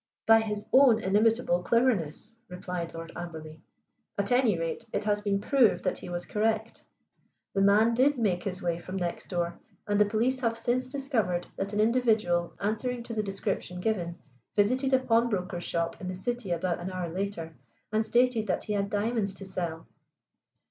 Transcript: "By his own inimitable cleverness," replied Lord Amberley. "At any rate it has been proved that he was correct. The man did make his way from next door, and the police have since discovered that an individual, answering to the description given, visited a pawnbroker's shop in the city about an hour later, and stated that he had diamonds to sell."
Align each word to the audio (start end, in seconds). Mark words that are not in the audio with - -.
"By 0.25 0.39
his 0.39 0.65
own 0.73 0.97
inimitable 0.99 1.61
cleverness," 1.61 2.33
replied 2.47 2.95
Lord 2.95 3.11
Amberley. 3.15 3.61
"At 4.17 4.31
any 4.31 4.57
rate 4.57 4.83
it 4.91 5.03
has 5.03 5.21
been 5.21 5.39
proved 5.39 5.83
that 5.83 5.99
he 5.99 6.09
was 6.09 6.25
correct. 6.25 6.83
The 7.53 7.61
man 7.61 7.93
did 7.93 8.17
make 8.17 8.41
his 8.41 8.63
way 8.63 8.79
from 8.79 8.95
next 8.95 9.27
door, 9.27 9.59
and 9.85 10.01
the 10.01 10.05
police 10.05 10.39
have 10.39 10.57
since 10.57 10.87
discovered 10.87 11.45
that 11.55 11.71
an 11.73 11.79
individual, 11.79 12.55
answering 12.59 13.03
to 13.03 13.13
the 13.13 13.21
description 13.21 13.79
given, 13.79 14.17
visited 14.55 14.91
a 14.91 14.97
pawnbroker's 14.97 15.65
shop 15.65 16.01
in 16.01 16.07
the 16.07 16.15
city 16.15 16.51
about 16.51 16.79
an 16.79 16.89
hour 16.91 17.07
later, 17.07 17.55
and 17.91 18.03
stated 18.03 18.47
that 18.47 18.63
he 18.63 18.73
had 18.73 18.89
diamonds 18.89 19.35
to 19.35 19.45
sell." 19.45 19.85